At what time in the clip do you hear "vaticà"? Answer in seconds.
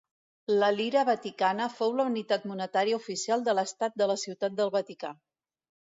4.79-5.17